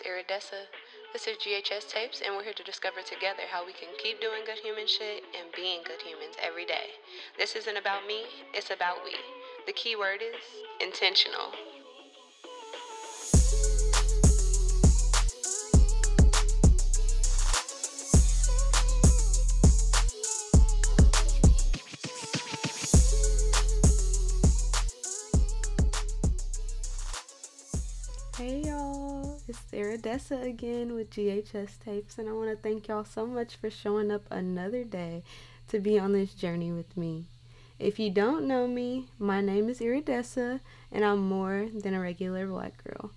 [0.00, 0.66] is Iridessa.
[1.12, 4.44] This is GHS Tapes, and we're here to discover together how we can keep doing
[4.44, 6.98] good human shit and being good humans every day.
[7.38, 8.24] This isn't about me,
[8.54, 9.14] it's about we.
[9.66, 10.42] The key word is
[10.80, 11.52] intentional.
[29.98, 33.70] It's Iridessa again with GHS Tapes, and I want to thank y'all so much for
[33.70, 35.22] showing up another day
[35.68, 37.24] to be on this journey with me.
[37.78, 40.60] If you don't know me, my name is Iridessa,
[40.92, 43.10] and I'm more than a regular black girl.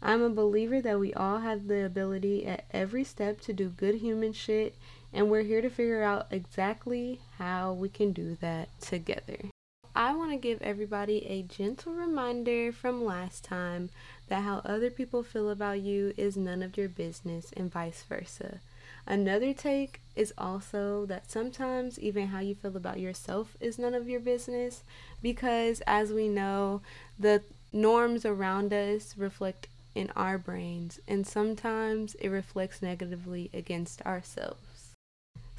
[0.00, 3.96] I'm a believer that we all have the ability at every step to do good
[3.96, 4.76] human shit,
[5.12, 9.51] and we're here to figure out exactly how we can do that together.
[9.94, 13.90] I want to give everybody a gentle reminder from last time
[14.28, 18.60] that how other people feel about you is none of your business and vice versa.
[19.06, 24.08] Another take is also that sometimes even how you feel about yourself is none of
[24.08, 24.82] your business
[25.20, 26.80] because, as we know,
[27.18, 34.61] the norms around us reflect in our brains and sometimes it reflects negatively against ourselves.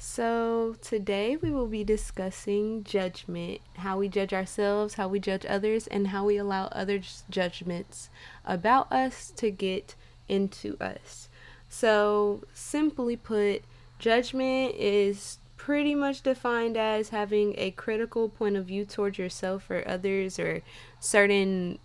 [0.06, 5.86] So, today we will be discussing judgment how we judge ourselves, how we judge others,
[5.86, 8.10] and how we allow others' judgments
[8.44, 9.94] about us to get
[10.28, 11.30] into us.
[11.70, 13.62] So, simply put,
[13.98, 19.88] judgment is pretty much defined as having a critical point of view towards yourself or
[19.88, 20.60] others, or
[21.00, 21.78] certain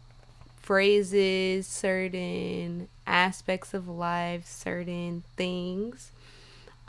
[0.57, 6.11] phrases, certain aspects of life, certain things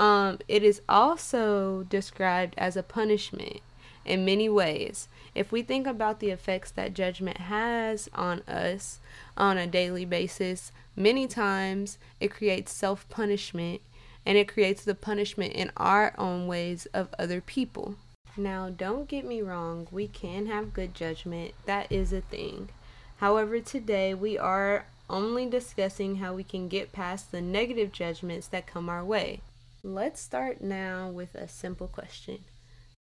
[0.01, 3.61] um, it is also described as a punishment
[4.07, 5.09] in many ways.
[5.35, 8.99] If we think about the effects that judgment has on us
[9.37, 13.83] on a daily basis, many times it creates self punishment
[14.25, 17.97] and it creates the punishment in our own ways of other people.
[18.39, 22.71] Now, don't get me wrong, we can have good judgment, that is a thing.
[23.19, 28.67] However, today we are only discussing how we can get past the negative judgments that
[28.67, 29.41] come our way.
[29.83, 32.45] Let's start now with a simple question.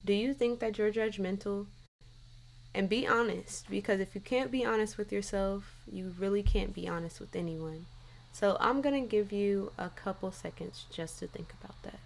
[0.04, 1.68] Do you think that you're judgmental?
[2.74, 6.88] And be honest, because if you can't be honest with yourself, you really can't be
[6.88, 7.86] honest with anyone.
[8.32, 12.00] So I'm going to give you a couple seconds just to think about that.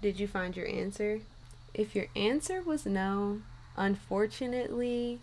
[0.00, 1.20] Did you find your answer?
[1.74, 3.42] If your answer was no,
[3.76, 5.18] unfortunately,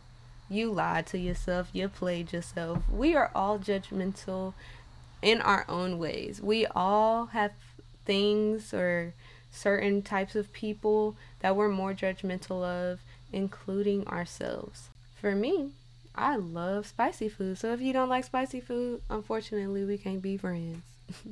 [0.52, 1.70] you lied to yourself.
[1.72, 2.84] You played yourself.
[2.92, 4.54] We are all judgmental
[5.22, 6.42] in our own ways.
[6.42, 7.52] We all have
[8.06, 9.14] things or
[9.50, 13.00] certain types of people that we're more judgmental of,
[13.32, 14.90] including ourselves.
[15.20, 15.70] For me,
[16.16, 17.58] I love spicy food.
[17.58, 20.84] So if you don't like spicy food, unfortunately, we can't be friends.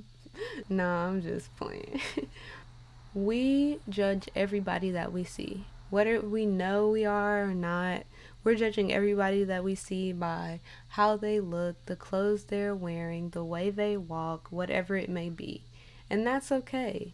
[0.69, 2.00] no, I'm just playing.
[3.13, 8.03] we judge everybody that we see, whether we know we are or not.
[8.44, 13.44] We're judging everybody that we see by how they look, the clothes they're wearing, the
[13.44, 15.63] way they walk, whatever it may be.
[16.09, 17.13] And that's okay.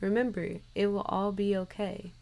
[0.00, 2.12] Remember, it will all be okay.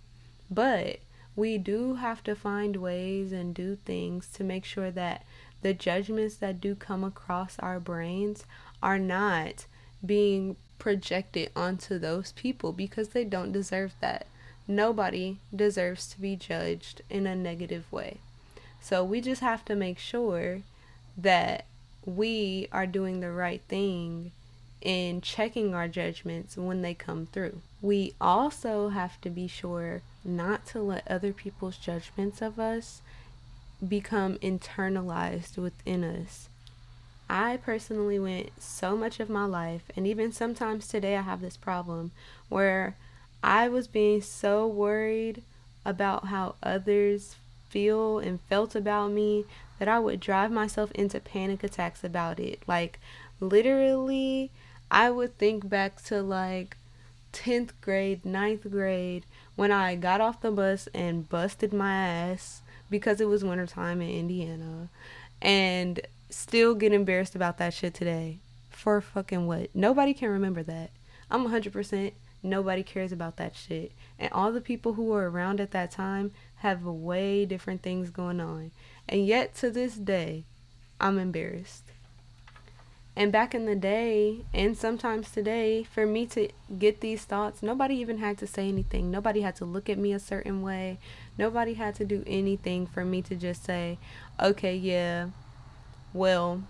[0.51, 1.01] But
[1.35, 5.25] we do have to find ways and do things to make sure that
[5.63, 8.45] the judgments that do come across our brains
[8.83, 9.67] are not
[10.05, 14.27] being projected onto those people because they don't deserve that.
[14.69, 18.19] Nobody deserves to be judged in a negative way.
[18.85, 20.61] So we just have to make sure
[21.17, 21.65] that
[22.05, 24.33] we are doing the right thing
[24.83, 27.63] in checking our judgments when they come through.
[27.81, 33.01] We also have to be sure not to let other people's judgments of us
[33.89, 36.51] become internalized within us.
[37.31, 41.57] I personally went so much of my life, and even sometimes today, I have this
[41.57, 42.11] problem
[42.51, 42.97] where
[43.43, 45.43] I was being so worried
[45.87, 47.37] about how others
[47.75, 49.45] feel and felt about me
[49.81, 52.63] that I would drive myself into panic attacks about it.
[52.69, 53.01] Like,
[53.41, 54.53] literally,
[54.93, 56.77] I would think back to like
[57.33, 59.25] 10th grade, 9th grade,
[59.57, 64.11] when I got off the bus and busted my ass because it was wintertime in
[64.11, 64.89] Indiana,
[65.43, 66.01] and
[66.31, 68.39] still get embarrassed about that shit today.
[68.71, 69.75] For fucking what?
[69.75, 70.91] Nobody can remember that.
[71.29, 72.13] I'm 100%
[72.45, 73.93] nobody cares about that shit.
[74.19, 78.41] And all the people who were around at that time have way different things going
[78.41, 78.71] on.
[79.09, 80.45] And yet to this day,
[81.01, 81.83] I'm embarrassed.
[83.17, 86.49] And back in the day, and sometimes today, for me to
[86.79, 89.11] get these thoughts, nobody even had to say anything.
[89.11, 90.99] Nobody had to look at me a certain way.
[91.39, 93.99] Nobody had to do anything for me to just say,
[94.43, 95.29] okay, yeah,
[96.13, 96.65] well,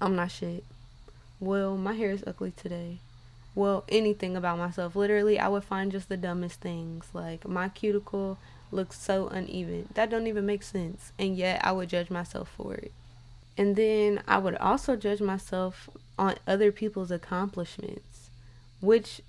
[0.00, 0.64] I'm not shit.
[1.38, 3.00] Well, my hair is ugly today.
[3.54, 4.96] Well, anything about myself.
[4.96, 7.06] Literally, I would find just the dumbest things.
[7.12, 8.38] Like, my cuticle
[8.72, 9.88] looks so uneven.
[9.94, 11.12] That don't even make sense.
[11.18, 12.92] And yet, I would judge myself for it.
[13.56, 18.30] And then I would also judge myself on other people's accomplishments,
[18.80, 19.20] which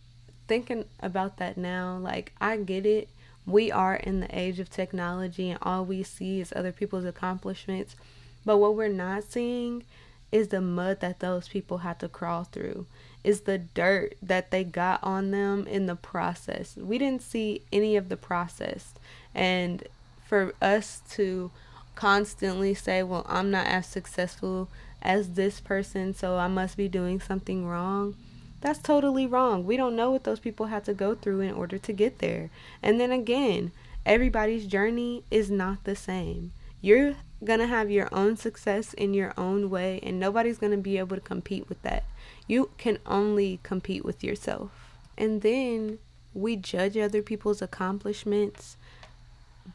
[0.47, 3.09] thinking about that now, like I get it.
[3.45, 7.95] We are in the age of technology and all we see is other people's accomplishments.
[8.43, 9.83] But what we're not seeing
[10.31, 12.85] is the mud that those people had to crawl through,
[13.23, 16.75] is the dirt that they got on them in the process.
[16.75, 18.93] We didn't see any of the process.
[19.33, 19.83] And
[20.27, 21.51] for us to
[21.95, 24.69] constantly say, well, I'm not as successful
[25.01, 28.15] as this person, so I must be doing something wrong.
[28.61, 29.65] That's totally wrong.
[29.65, 32.49] We don't know what those people had to go through in order to get there.
[32.81, 33.71] And then again,
[34.05, 36.51] everybody's journey is not the same.
[36.81, 37.15] You're
[37.59, 41.21] to have your own success in your own way, and nobody's to be able to
[41.21, 42.03] compete with that.
[42.47, 44.71] You can only compete with yourself.
[45.17, 45.99] And then
[46.33, 48.77] we judge other people's accomplishments,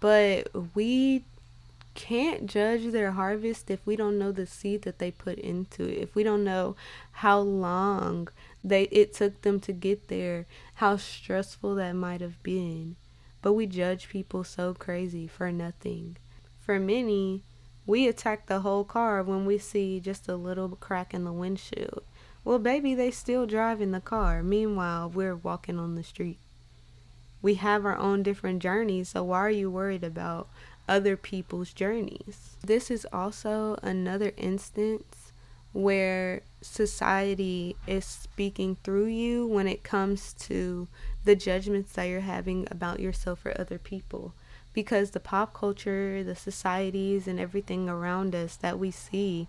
[0.00, 1.25] but we
[1.94, 5.99] can't judge their harvest if we don't know the seed that they put into it.
[5.99, 6.76] If we don't know
[7.12, 8.28] how long
[8.62, 12.96] they it took them to get there, how stressful that might have been.
[13.43, 16.16] But we judge people so crazy for nothing.
[16.58, 17.43] For many,
[17.90, 22.02] we attack the whole car when we see just a little crack in the windshield.
[22.44, 24.42] Well, baby, they still driving the car.
[24.42, 26.38] Meanwhile, we're walking on the street.
[27.42, 30.48] We have our own different journeys, so why are you worried about
[30.90, 32.56] other people's journeys.
[32.66, 35.32] This is also another instance
[35.72, 40.88] where society is speaking through you when it comes to
[41.25, 44.34] the judgments that you're having about yourself or other people.
[44.72, 49.49] Because the pop culture, the societies, and everything around us that we see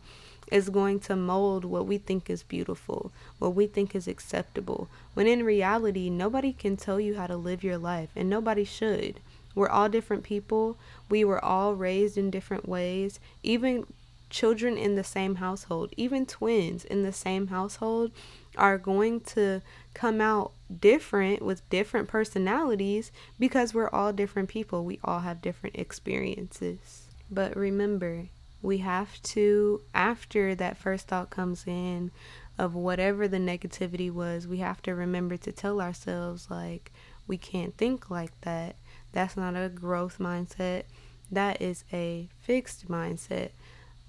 [0.52, 4.90] is going to mold what we think is beautiful, what we think is acceptable.
[5.14, 9.20] When in reality, nobody can tell you how to live your life, and nobody should.
[9.56, 10.78] We're all different people.
[11.10, 13.20] We were all raised in different ways.
[13.44, 13.86] Even
[14.30, 18.12] children in the same household, even twins in the same household,
[18.58, 19.62] are going to
[19.94, 24.86] come out different with different personalities because we're all different people.
[24.86, 27.08] We all have different experiences.
[27.30, 28.28] But remember,
[28.62, 32.12] we have to, after that first thought comes in
[32.58, 36.92] of whatever the negativity was, we have to remember to tell ourselves, like,
[37.28, 38.76] we can't think like that.
[39.14, 40.84] That's not a growth mindset.
[41.32, 43.52] That is a fixed mindset.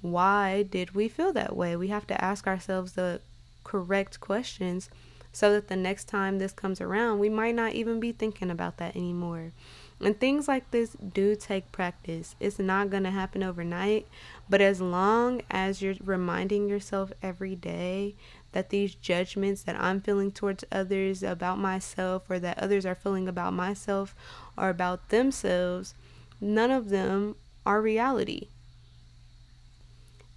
[0.00, 1.76] Why did we feel that way?
[1.76, 3.20] We have to ask ourselves the
[3.64, 4.90] correct questions
[5.32, 8.76] so that the next time this comes around, we might not even be thinking about
[8.76, 9.52] that anymore.
[10.00, 12.34] And things like this do take practice.
[12.40, 14.06] It's not going to happen overnight,
[14.50, 18.16] but as long as you're reminding yourself every day
[18.52, 23.28] that these judgments that I'm feeling towards others about myself or that others are feeling
[23.28, 24.14] about myself
[24.58, 25.94] or about themselves,
[26.40, 28.48] none of them are reality.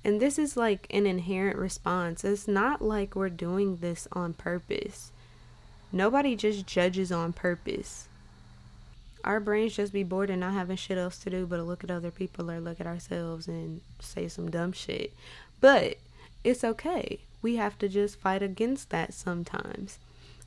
[0.05, 2.23] And this is like an inherent response.
[2.23, 5.11] It's not like we're doing this on purpose.
[5.91, 8.07] Nobody just judges on purpose.
[9.23, 11.83] Our brains just be bored and not having shit else to do but to look
[11.83, 15.11] at other people or look at ourselves and say some dumb shit.
[15.59, 15.97] But
[16.43, 19.99] it's okay we have to just fight against that sometimes.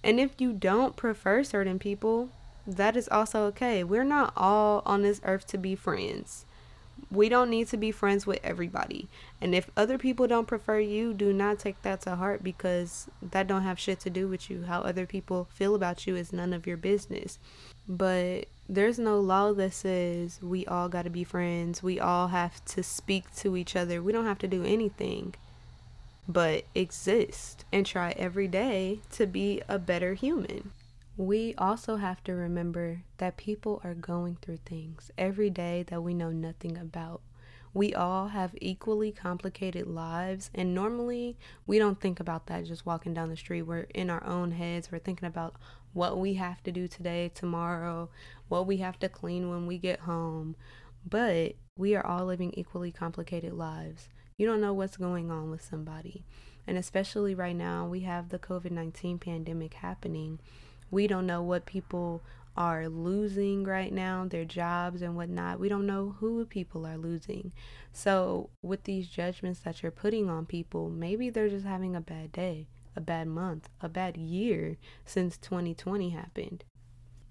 [0.03, 2.31] And if you don't prefer certain people,
[2.67, 3.85] that is also okay.
[3.85, 6.45] We're not all on this earth to be friends.
[7.11, 9.09] We don't need to be friends with everybody.
[9.41, 13.47] And if other people don't prefer you, do not take that to heart because that
[13.47, 14.65] don't have shit to do with you.
[14.65, 17.39] How other people feel about you is none of your business.
[17.89, 21.83] But there's no law that says we all got to be friends.
[21.83, 24.03] We all have to speak to each other.
[24.03, 25.35] We don't have to do anything
[26.29, 30.73] but exist and try every day to be a better human.
[31.19, 36.15] We also have to remember that people are going through things every day that we
[36.15, 37.23] know nothing about.
[37.75, 43.15] We all have equally complicated lives, and normally we don't think about that just walking
[43.15, 43.63] down the street.
[43.63, 45.57] We're in our own heads, we're thinking about
[45.93, 48.11] what we have to do today, tomorrow,
[48.47, 50.55] what we have to clean when we get home.
[51.05, 54.09] But we are all living equally complicated lives.
[54.37, 56.25] You don't know what's going on with somebody.
[56.65, 60.39] And especially right now, we have the COVID 19 pandemic happening.
[60.91, 62.23] We don't know what people
[62.57, 65.61] are losing right now, their jobs and whatnot.
[65.61, 67.53] We don't know who people are losing.
[67.93, 72.33] So, with these judgments that you're putting on people, maybe they're just having a bad
[72.33, 72.67] day,
[72.97, 76.65] a bad month, a bad year since 2020 happened.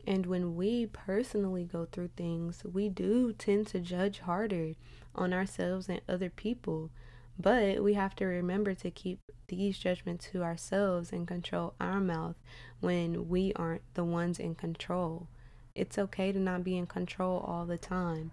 [0.07, 4.75] And when we personally go through things, we do tend to judge harder
[5.13, 6.89] on ourselves and other people.
[7.37, 12.35] But we have to remember to keep these judgments to ourselves and control our mouth
[12.79, 15.27] when we aren't the ones in control.
[15.75, 18.31] It's okay to not be in control all the time.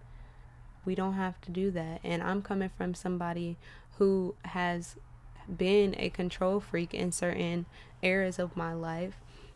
[0.85, 2.01] We don't have to do that.
[2.03, 3.57] And I'm coming from somebody
[3.99, 4.97] who has
[5.55, 7.67] been a control freak in certain
[8.03, 9.15] areas of my life,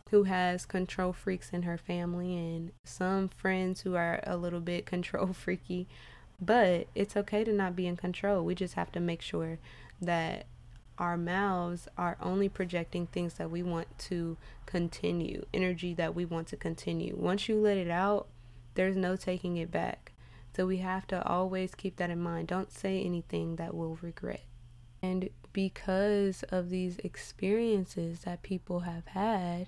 [0.09, 4.85] who has control freaks in her family, and some friends who are a little bit
[4.85, 5.87] control freaky.
[6.41, 8.45] But it's okay to not be in control.
[8.45, 9.59] We just have to make sure
[10.01, 10.45] that
[10.99, 16.47] our mouths are only projecting things that we want to continue, energy that we want
[16.49, 17.15] to continue.
[17.17, 18.27] Once you let it out,
[18.75, 20.11] there's no taking it back.
[20.55, 22.49] So we have to always keep that in mind.
[22.49, 24.43] Don't say anything that we'll regret.
[25.01, 29.67] And because of these experiences that people have had,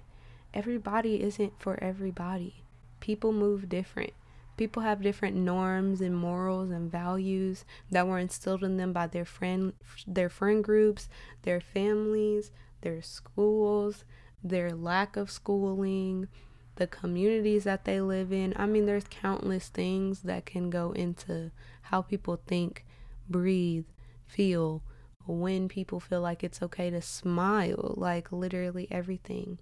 [0.54, 2.64] everybody isn't for everybody.
[3.00, 4.14] People move different
[4.58, 9.26] people have different norms and morals and values that were instilled in them by their
[9.26, 9.74] friend
[10.08, 11.10] their friend groups,
[11.44, 14.04] their families, their schools,
[14.44, 16.28] their lack of schooling,
[16.76, 18.54] the communities that they live in.
[18.56, 21.52] I mean, there's countless things that can go into
[21.84, 22.86] how people think,
[23.30, 23.86] breathe,
[24.26, 24.84] feel,
[25.28, 29.60] when people feel like it's okay to smile, like literally everything.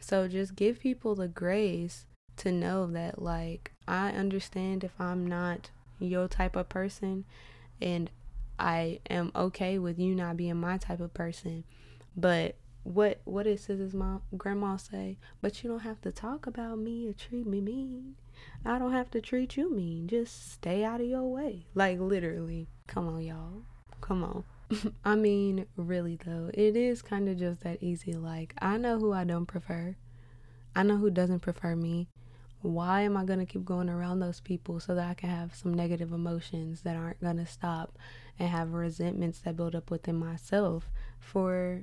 [0.00, 2.06] So just give people the grace
[2.38, 7.24] to know that like I understand if I'm not your type of person
[7.80, 8.10] and
[8.58, 11.64] I am okay with you not being my type of person.
[12.16, 15.18] But what what did mom grandma say?
[15.40, 18.16] But you don't have to talk about me or treat me mean.
[18.64, 20.08] I don't have to treat you mean.
[20.08, 21.66] Just stay out of your way.
[21.74, 22.68] Like literally.
[22.86, 23.62] Come on, y'all.
[24.00, 24.44] Come on.
[25.04, 28.12] I mean, really though, it is kind of just that easy.
[28.14, 29.96] Like, I know who I don't prefer.
[30.74, 32.08] I know who doesn't prefer me
[32.62, 35.54] why am I going to keep going around those people so that I can have
[35.54, 37.98] some negative emotions that aren't going to stop
[38.38, 41.82] and have resentments that build up within myself for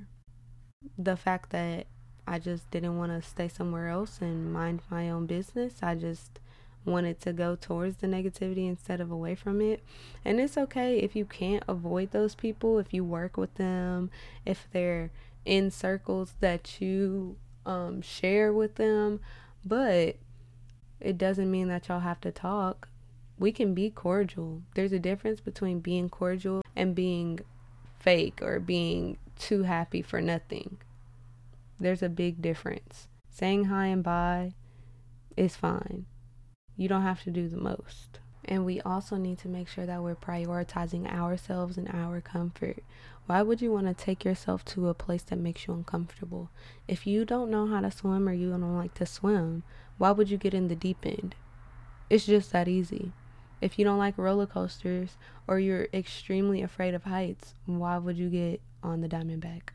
[0.97, 1.87] the fact that
[2.25, 5.75] I just didn't want to stay somewhere else and mind my own business.
[5.81, 6.39] I just
[6.85, 9.83] wanted to go towards the negativity instead of away from it.
[10.23, 14.09] And it's okay if you can't avoid those people, if you work with them,
[14.45, 15.11] if they're
[15.45, 19.19] in circles that you um, share with them.
[19.65, 20.17] But
[20.99, 22.89] it doesn't mean that y'all have to talk.
[23.37, 24.63] We can be cordial.
[24.75, 27.39] There's a difference between being cordial and being
[27.99, 30.77] fake or being too happy for nothing.
[31.79, 33.07] There's a big difference.
[33.29, 34.53] Saying hi and bye
[35.37, 36.05] is fine.
[36.75, 38.19] You don't have to do the most.
[38.43, 42.83] And we also need to make sure that we're prioritizing ourselves and our comfort.
[43.27, 46.49] Why would you want to take yourself to a place that makes you uncomfortable?
[46.87, 49.63] If you don't know how to swim or you don't like to swim,
[49.99, 51.35] why would you get in the deep end?
[52.09, 53.11] It's just that easy.
[53.61, 58.29] If you don't like roller coasters or you're extremely afraid of heights, why would you
[58.29, 59.73] get on the Diamondback?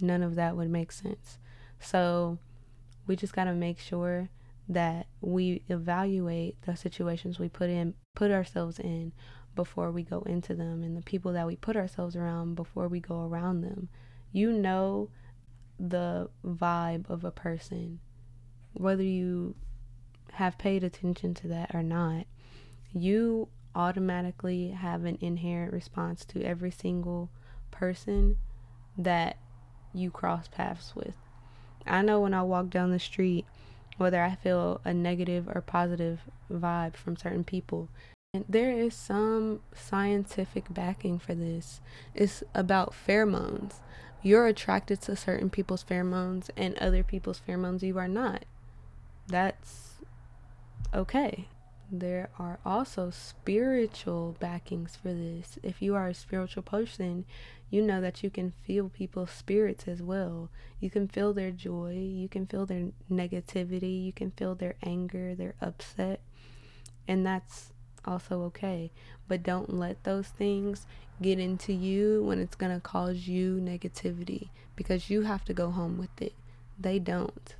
[0.00, 1.38] None of that would make sense.
[1.78, 2.38] So
[3.06, 4.30] we just got to make sure
[4.68, 9.12] that we evaluate the situations we put in put ourselves in
[9.56, 13.00] before we go into them and the people that we put ourselves around before we
[13.00, 13.88] go around them.
[14.32, 15.10] You know
[15.78, 17.98] the vibe of a person,
[18.74, 19.54] whether you
[20.32, 22.26] have paid attention to that or not.
[22.92, 27.30] You automatically have an inherent response to every single
[27.70, 28.36] person
[28.96, 29.36] that
[29.92, 31.14] you cross paths with.
[31.86, 33.46] I know when I walk down the street,
[33.96, 37.88] whether I feel a negative or positive vibe from certain people,
[38.32, 41.80] and there is some scientific backing for this.
[42.14, 43.74] It's about pheromones.
[44.22, 48.44] You're attracted to certain people's pheromones and other people's pheromones you are not.
[49.30, 49.94] That's
[50.92, 51.46] okay.
[51.92, 55.58] There are also spiritual backings for this.
[55.62, 57.24] If you are a spiritual person,
[57.70, 60.50] you know that you can feel people's spirits as well.
[60.80, 65.34] You can feel their joy, you can feel their negativity, you can feel their anger,
[65.36, 66.20] their upset.
[67.06, 67.72] And that's
[68.04, 68.90] also okay.
[69.28, 70.86] But don't let those things
[71.22, 75.70] get into you when it's going to cause you negativity because you have to go
[75.70, 76.34] home with it.
[76.78, 77.54] They don't.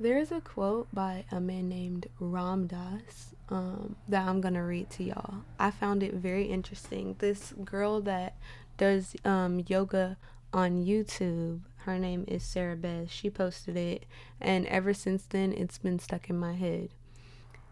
[0.00, 4.90] There's a quote by a man named Ram Dass um, that I'm going to read
[4.90, 5.34] to y'all.
[5.58, 7.16] I found it very interesting.
[7.18, 8.36] This girl that
[8.78, 10.16] does um, yoga
[10.52, 13.10] on YouTube, Her name is Sarah Beth.
[13.10, 14.04] She posted it,
[14.40, 16.88] and ever since then, it's been stuck in my head.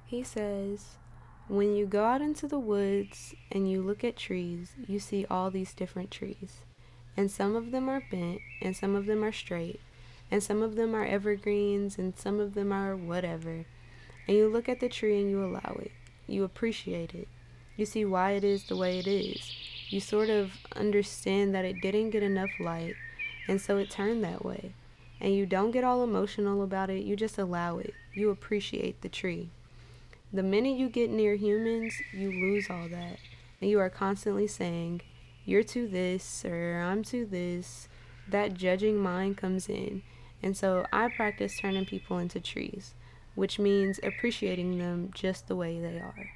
[0.06, 0.96] He says,
[1.48, 5.50] When you go out into the woods and you look at trees, you see all
[5.50, 6.60] these different trees.
[7.16, 9.80] And some of them are bent, and some of them are straight,
[10.30, 13.64] and some of them are evergreens, and some of them are whatever.
[14.28, 15.92] And you look at the tree and you allow it.
[16.26, 17.28] You appreciate it.
[17.76, 19.52] You see why it is the way it is.
[19.88, 22.94] You sort of understand that it didn't get enough light
[23.50, 24.74] and so it turned that way.
[25.20, 27.92] And you don't get all emotional about it, you just allow it.
[28.14, 29.50] You appreciate the tree.
[30.32, 33.18] The minute you get near humans, you lose all that.
[33.60, 35.02] And you are constantly saying,
[35.44, 37.88] You're to this, or I'm to this.
[38.28, 40.02] That judging mind comes in.
[40.42, 42.94] And so I practice turning people into trees,
[43.34, 46.30] which means appreciating them just the way they are.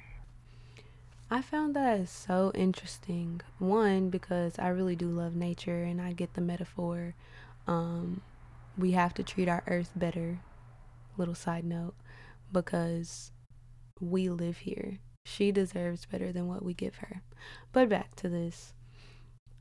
[1.29, 3.41] I found that so interesting.
[3.57, 7.15] One, because I really do love nature and I get the metaphor.
[7.67, 8.21] Um,
[8.77, 10.39] we have to treat our earth better.
[11.17, 11.95] Little side note,
[12.51, 13.31] because
[13.99, 14.99] we live here.
[15.25, 17.23] She deserves better than what we give her.
[17.71, 18.73] But back to this.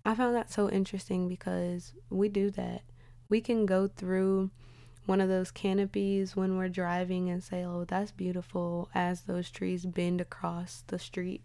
[0.05, 2.83] I found that so interesting because we do that.
[3.35, 4.51] We can go through
[5.07, 9.85] one of those canopies when we're driving and say, oh, that's beautiful, as those trees
[9.85, 11.43] bend across the street.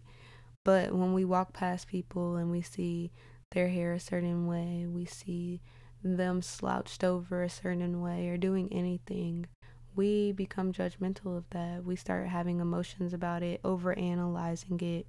[0.64, 3.10] But when we walk past people and we see
[3.50, 5.62] their hair a certain way, we see
[6.00, 9.48] them slouched over a certain way or doing anything,
[9.96, 11.84] we become judgmental of that.
[11.84, 15.08] We start having emotions about it, over analyzing it,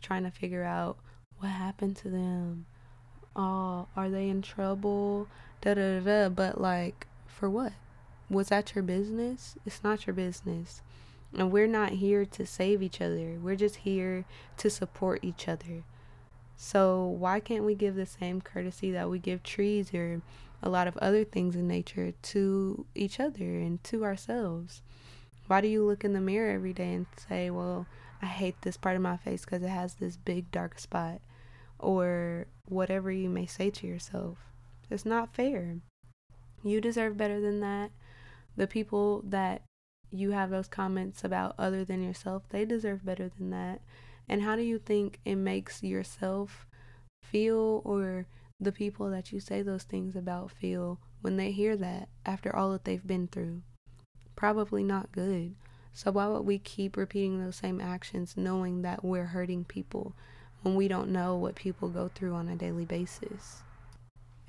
[0.00, 0.96] trying to figure out
[1.36, 2.64] what happened to them.
[3.36, 5.28] Oh, are they in trouble?
[5.60, 6.28] Da da da.
[6.28, 7.72] But like, for what?
[8.30, 9.56] Was that your business?
[9.66, 10.82] It's not your business.
[11.36, 13.38] And we're not here to save each other.
[13.42, 14.24] We're just here
[14.58, 15.82] to support each other.
[16.56, 20.22] So why can't we give the same courtesy that we give trees or
[20.62, 24.80] a lot of other things in nature to each other and to ourselves?
[25.48, 27.86] Why do you look in the mirror every day and say, "Well,
[28.22, 31.20] I hate this part of my face because it has this big dark spot,"
[31.78, 34.38] or whatever you may say to yourself?
[34.90, 35.78] It's not fair.
[36.62, 37.90] You deserve better than that.
[38.56, 39.62] The people that
[40.10, 43.80] you have those comments about other than yourself, they deserve better than that.
[44.28, 46.66] And how do you think it makes yourself
[47.22, 48.26] feel or
[48.60, 52.70] the people that you say those things about feel when they hear that after all
[52.72, 53.62] that they've been through?
[54.36, 55.54] Probably not good.
[55.92, 60.16] So, why would we keep repeating those same actions knowing that we're hurting people
[60.64, 63.62] when we don't know what people go through on a daily basis?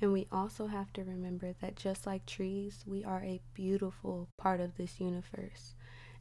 [0.00, 4.60] And we also have to remember that just like trees, we are a beautiful part
[4.60, 5.74] of this universe.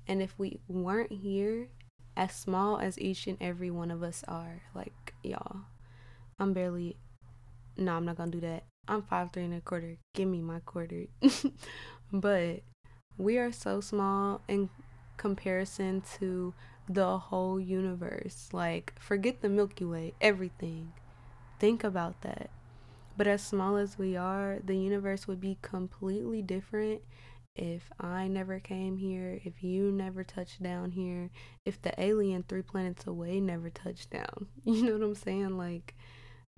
[0.06, 1.70] And if we weren't here,
[2.18, 5.62] as small as each and every one of us are, like y'all,
[6.40, 6.98] I'm barely,
[7.78, 8.64] no, I'm not gonna do that.
[8.88, 9.98] I'm five three and a quarter.
[10.14, 11.06] Give me my quarter.
[12.12, 12.62] but
[13.18, 14.70] we are so small in
[15.18, 16.54] comparison to
[16.88, 18.50] the whole universe.
[18.52, 20.94] Like, forget the Milky Way, everything.
[21.60, 22.50] Think about that.
[23.18, 27.02] But as small as we are, the universe would be completely different
[27.56, 31.30] if I never came here, if you never touched down here,
[31.64, 34.48] if the alien three planets away never touched down.
[34.66, 35.58] You know what I'm saying?
[35.58, 35.96] Like,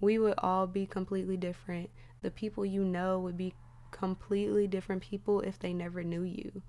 [0.02, 1.92] we would all be completely different.
[2.22, 3.54] The people you know would be
[3.92, 6.64] completely different people if they never knew you.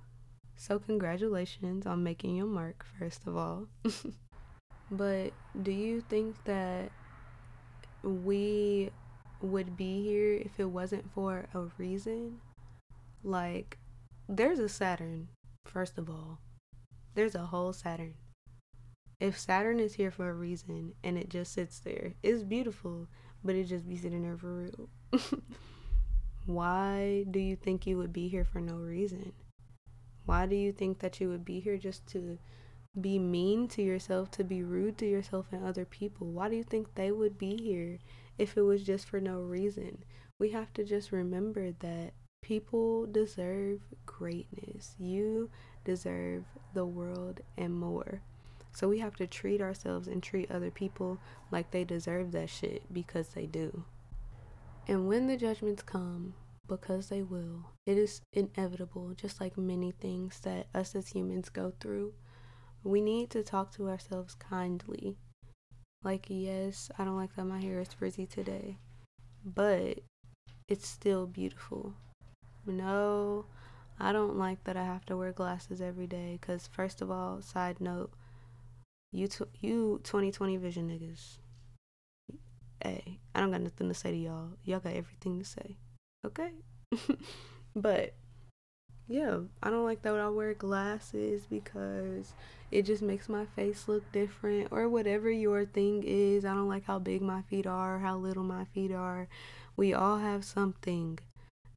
[0.59, 3.69] So, congratulations on making your mark, first of all.
[4.91, 6.91] but do you think that
[8.03, 8.91] we
[9.41, 12.41] would be here if it wasn't for a reason.
[13.23, 13.79] Like,
[14.29, 15.29] there's a Saturn,
[15.65, 16.41] first of all.
[17.15, 18.15] There's a whole Saturn.
[19.21, 23.09] If Saturn is here for a reason and it just sits there, it's beautiful,
[23.43, 24.89] but it just be sitting there for real.
[26.47, 29.33] Why do you think you would be here for no reason?
[30.29, 32.39] Why do you think that you would be here just to
[33.01, 36.27] be mean to yourself, to be rude to yourself and other people?
[36.27, 37.99] Why do you think they would be here
[38.37, 40.05] if it was just for no reason.
[40.39, 42.13] We have to just remember that
[42.43, 44.95] people deserve greatness.
[44.99, 45.49] You
[45.85, 48.21] deserve the world and more.
[48.73, 51.19] So we have to treat ourselves and treat other people
[51.51, 53.85] like they deserve that shit because they do.
[54.87, 56.35] And when the judgments come,
[56.69, 61.73] because they will, it is inevitable, just like many things that us as humans go
[61.81, 62.13] through.
[62.85, 65.17] We need to talk to ourselves kindly
[66.03, 68.79] like, yes, I don't like that my hair is frizzy today,
[69.45, 69.99] but
[70.69, 71.95] it's still beautiful.
[72.67, 73.47] No,
[73.99, 77.43] I don't like that I have to wear glasses every day because, first of all,
[77.43, 78.13] side note,
[79.11, 79.29] you,
[79.61, 81.39] you 2020 vision niggas,
[82.83, 84.51] hey, I don't got nothing to say to y'all.
[84.65, 85.79] Y'all got everything to say.
[86.27, 86.51] Okay?
[87.77, 88.15] but
[89.09, 92.35] yeah, I don't like that I wear glasses because
[92.71, 96.45] it just makes my face look different or whatever your thing is.
[96.45, 99.29] I don't like how big my feet are, how little my feet are.
[99.77, 101.19] We all have something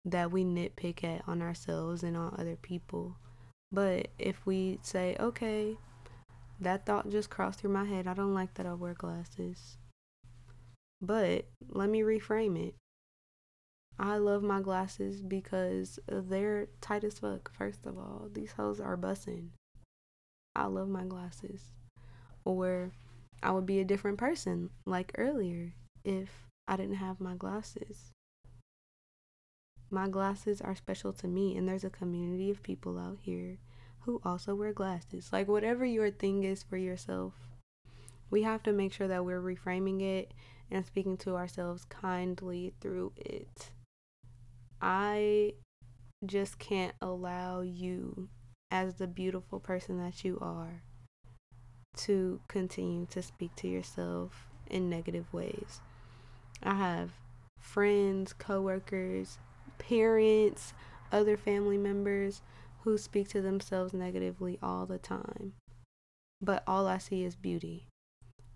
[0.03, 3.15] that we nitpick at on ourselves and on other people.
[3.71, 5.77] But if we say, okay,
[6.59, 9.77] that thought just crossed through my head, I don't like that I wear glasses.
[11.01, 12.75] But let me reframe it.
[14.03, 18.29] I love my glasses because they're tight as fuck, first of all.
[18.33, 19.49] These hoes are bussing.
[20.55, 21.61] I love my glasses.
[22.43, 22.89] Or
[23.43, 28.11] I would be a different person, like earlier, if I didn't have my glasses.
[29.91, 33.59] My glasses are special to me, and there's a community of people out here
[33.99, 35.29] who also wear glasses.
[35.31, 37.33] Like, whatever your thing is for yourself,
[38.31, 40.33] we have to make sure that we're reframing it
[40.71, 43.69] and speaking to ourselves kindly through it.
[44.81, 45.53] I
[46.25, 48.29] just can't allow you,
[48.71, 50.81] as the beautiful person that you are,
[51.97, 55.81] to continue to speak to yourself in negative ways.
[56.63, 57.11] I have
[57.59, 59.37] friends, coworkers,
[59.77, 60.73] parents,
[61.11, 62.41] other family members
[62.83, 65.53] who speak to themselves negatively all the time.
[66.41, 67.87] But all I see is beauty.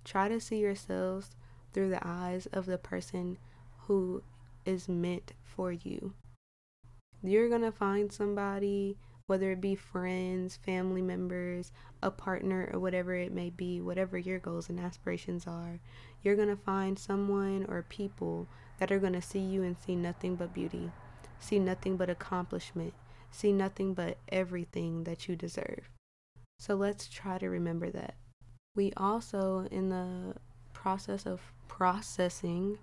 [0.04, 1.32] Try to see yourselves
[1.74, 3.38] through the eyes of the person
[3.82, 4.24] who
[4.66, 6.14] is meant for you.
[7.24, 8.98] You're going to find somebody,
[9.28, 11.72] whether it be friends, family members,
[12.04, 15.80] a partner, or whatever it may be, whatever your goals and aspirations are.
[16.24, 18.48] You're going to find someone or people
[18.80, 20.92] that are going to see you and see nothing but beauty
[21.40, 22.94] see nothing but accomplishment,
[23.32, 25.90] see nothing but everything that you deserve.
[26.58, 28.16] So let's try to remember that.
[28.76, 30.36] We also, in the
[30.74, 32.78] process of processing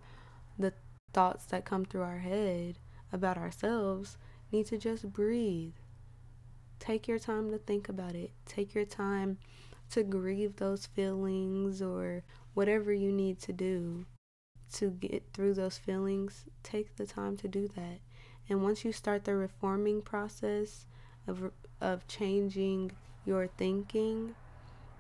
[1.12, 2.79] thoughts that come through our head
[3.12, 4.16] about ourselves,
[4.51, 5.75] need to just breathe.
[6.79, 8.33] Take your time to think about it.
[8.46, 9.38] Take your time
[9.90, 14.07] to grieve those feelings or whatever you need to do
[14.75, 16.46] to get through those feelings.
[16.62, 18.01] Take the time to do that.
[18.48, 20.87] And once you start the reforming process
[21.27, 22.92] of, of changing
[23.25, 24.35] your thinking,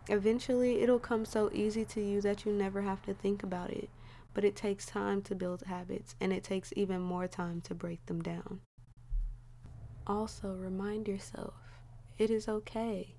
[0.08, 3.88] eventually it'll come so easy to you that you never have to think about it.
[4.34, 8.04] But it takes time to build habits, and it takes even more time to break
[8.06, 8.60] them down.
[10.06, 11.54] Also, remind yourself
[12.18, 13.16] it is okay.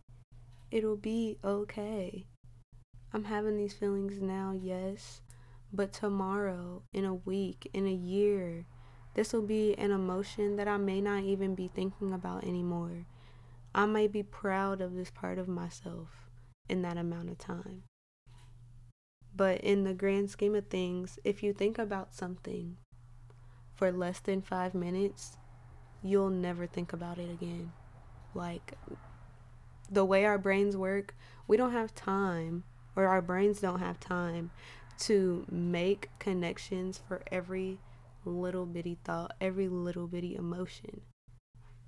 [0.72, 2.26] It'll be okay.
[3.14, 5.22] I'm having these feelings now, yes,
[5.72, 8.66] but tomorrow, in a week, in a year,
[9.14, 13.06] this will be an emotion that I may not even be thinking about anymore.
[13.76, 16.30] I may be proud of this part of myself
[16.70, 17.84] in that amount of time.
[19.36, 22.78] But in the grand scheme of things, if you think about something
[23.76, 25.38] for less than five minutes,
[26.04, 27.72] you'll never think about it again.
[28.36, 28.74] Like
[29.90, 31.16] the way our brains work,
[31.48, 32.64] we don't have time,
[32.96, 34.52] or our brains don't have time
[35.00, 37.80] to make connections for every
[38.26, 41.02] little bitty thought, every little bitty emotion.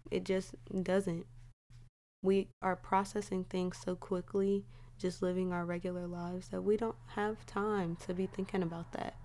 [0.10, 1.26] It just doesn't.
[2.22, 4.66] We are processing things so quickly,
[4.98, 9.16] just living our regular lives, that we don't have time to be thinking about that.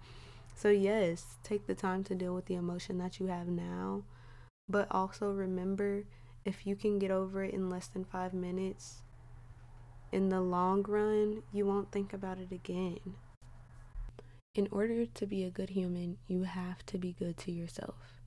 [0.54, 4.02] So, yes, take the time to deal with the emotion that you have now,
[4.68, 6.04] but also remember
[6.44, 9.02] if you can get over it in less than five minutes,
[10.12, 13.14] in the long run, you won't think about it again.
[14.54, 18.20] In order to be a good human, you have to be good to yourself.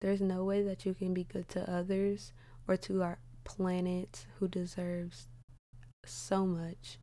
[0.00, 2.32] There's no way that you can be good to others
[2.66, 5.27] or to our planet who deserves
[6.08, 6.98] so much,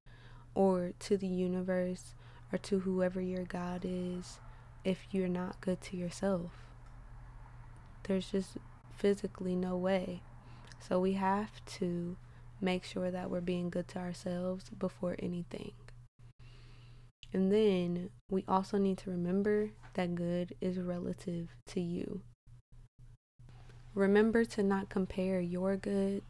[0.54, 2.16] or to the universe
[2.52, 4.40] or to whoever your God is
[4.84, 6.52] if you're not good to yourself.
[8.04, 8.58] There's just
[8.96, 10.22] physically no way.
[10.80, 12.16] So we have to
[12.62, 15.74] make sure that we're being good to ourselves before anything.
[17.34, 22.22] And then we also need to remember that good is relative to you.
[23.94, 26.24] Remember to not compare your good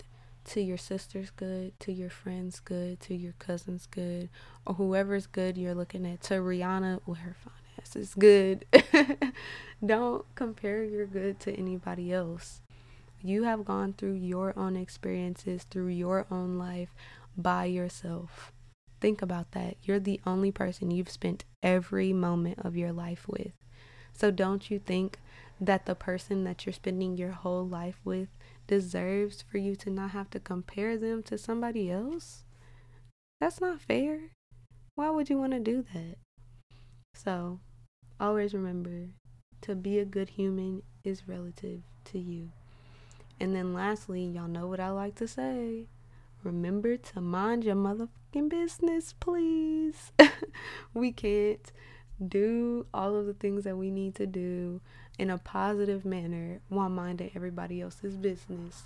[0.45, 4.29] to your sister's good, to your friend's good, to your cousin's good,
[4.65, 8.65] or whoever's good you're looking at, to Rihanna with her finance is good.
[9.85, 12.61] Don't compare your good to anybody else.
[13.21, 16.93] You have gone through your own experiences, through your own life
[17.35, 18.51] by yourself.
[19.01, 19.77] Think about that.
[19.83, 23.51] You're the only person you've spent every moment of your life with.
[24.13, 25.19] So don't you think
[25.59, 28.29] that the person that you're spending your whole life with
[28.67, 32.43] deserves for you to not have to compare them to somebody else?
[33.39, 34.31] That's not fair.
[34.95, 36.15] Why would you want to do that?
[37.13, 37.59] So,
[38.19, 39.09] always remember
[39.61, 42.51] to be a good human is relative to you.
[43.39, 45.87] And then lastly, y'all know what I like to say.
[46.43, 50.11] Remember to mind your motherfucking business, please.
[50.93, 51.71] we can't
[52.25, 54.79] do all of the things that we need to do
[55.17, 58.83] in a positive manner while minding everybody else's business.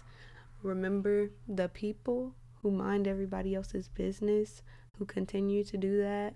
[0.62, 4.62] Remember the people who mind everybody else's business,
[4.98, 6.36] who continue to do that,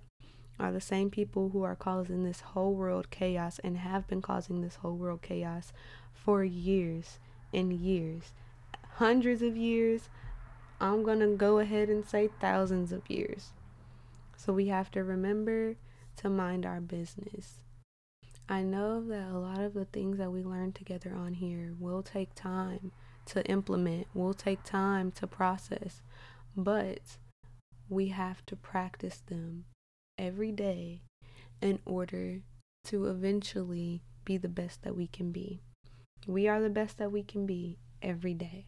[0.60, 4.62] are the same people who are causing this whole world chaos and have been causing
[4.62, 5.74] this whole world chaos
[6.14, 7.20] for years
[7.54, 8.34] and years.
[8.96, 10.10] Hundreds of years.
[10.80, 13.52] I'm going to go ahead and say thousands of years.
[14.36, 15.76] So we have to remember
[16.18, 17.60] to mind our business.
[18.50, 22.04] I know that a lot of the things that we learn together on here will
[22.04, 22.92] take time
[23.28, 26.02] to implement, will take time to process,
[26.56, 27.18] but
[27.90, 29.66] we have to practice them
[30.18, 31.02] every day
[31.62, 32.42] in order
[32.86, 35.62] to eventually be the best that we can be.
[36.28, 38.66] We are the best that we can be every day.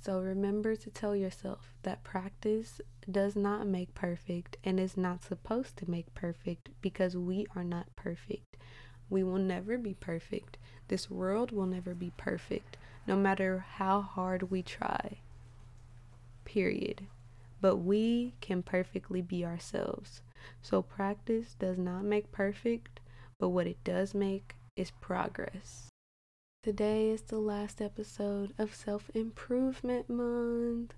[0.00, 5.76] So remember to tell yourself that practice does not make perfect and is not supposed
[5.76, 8.56] to make perfect because we are not perfect.
[9.10, 10.56] We will never be perfect.
[10.88, 15.18] This world will never be perfect, no matter how hard we try.
[16.46, 17.06] Period.
[17.60, 20.22] But we can perfectly be ourselves.
[20.62, 23.00] So practice does not make perfect,
[23.38, 25.89] but what it does make is progress.
[26.62, 30.92] Today is the last episode of Self Improvement Month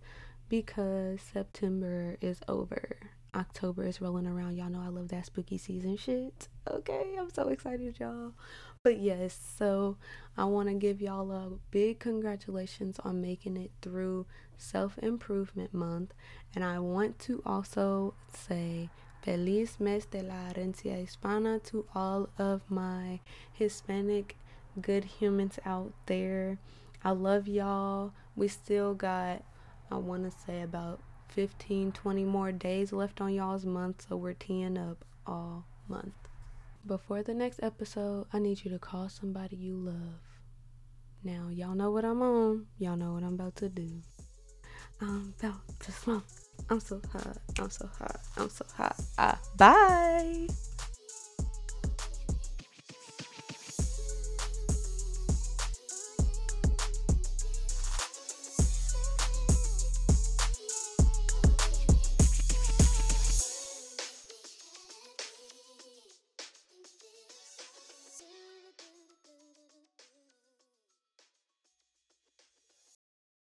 [0.48, 2.96] because September is over.
[3.32, 4.56] October is rolling around.
[4.56, 6.48] Y'all know I love that spooky season shit.
[6.68, 8.32] Okay, I'm so excited, y'all.
[8.82, 9.98] But yes, so
[10.36, 14.26] I want to give y'all a big congratulations on making it through
[14.58, 16.12] Self Improvement Month.
[16.56, 18.90] And I want to also say
[19.22, 23.20] Feliz Mes de la Herencia Hispana to all of my
[23.52, 24.36] Hispanic
[24.80, 26.58] good humans out there.
[27.04, 28.12] I love y'all.
[28.36, 29.42] We still got,
[29.90, 34.34] I want to say, about 15, 20 more days left on y'all's month, so we're
[34.34, 36.14] teeing up all month.
[36.86, 40.20] Before the next episode, I need you to call somebody you love.
[41.24, 42.66] Now, y'all know what I'm on.
[42.78, 43.88] Y'all know what I'm about to do.
[45.00, 46.24] I'm about to smoke.
[46.70, 47.38] I'm so hot.
[47.58, 48.20] I'm so hot.
[48.36, 49.00] I'm so hot.
[49.18, 50.48] Ah, bye.